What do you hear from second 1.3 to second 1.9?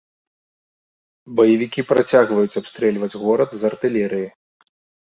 Баевікі